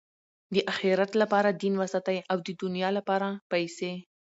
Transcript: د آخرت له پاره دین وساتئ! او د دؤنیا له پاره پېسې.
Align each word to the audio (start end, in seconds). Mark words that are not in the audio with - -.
د 0.53 0.55
آخرت 0.73 1.11
له 1.21 1.25
پاره 1.31 1.51
دین 1.61 1.73
وساتئ! 1.81 2.17
او 2.31 2.37
د 2.47 2.49
دؤنیا 2.59 2.89
له 2.97 3.01
پاره 3.07 3.29
پېسې. 3.51 3.91